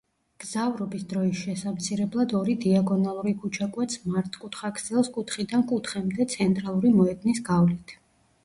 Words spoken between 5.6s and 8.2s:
კუთხემდე, ცენტრალური მოედნის გავლით.